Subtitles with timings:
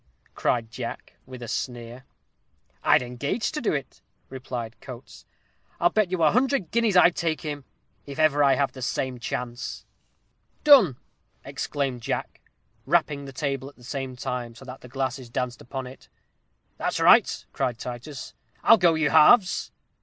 [0.33, 2.05] cried Jack, with a sneer.
[2.83, 5.25] "I'd engage to do it," replied Coates.
[5.79, 7.65] "I'll bet you a hundred guineas I take him,
[8.07, 9.85] if I ever have the same chance."
[10.63, 10.97] "Done!"
[11.45, 12.41] exclaimed Jack,
[12.87, 16.09] rapping the table at the same time, so that the glasses danced upon it.
[16.79, 18.33] "That's right," cried Titus.
[18.63, 19.71] "I'll go you halves."